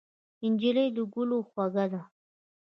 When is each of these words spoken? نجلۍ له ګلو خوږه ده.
نجلۍ 0.51 0.87
له 0.95 1.03
ګلو 1.13 1.37
خوږه 1.49 1.85
ده. 1.91 2.01